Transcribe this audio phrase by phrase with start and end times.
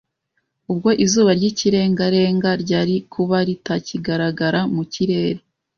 [0.71, 5.41] Ubwo izuba ry'ikirengarenga ryari kuba ritakigaragara mu kirere